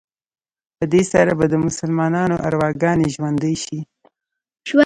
[0.77, 3.79] په دې سره به د مسلمانانو ارواګانې ژوندي شي.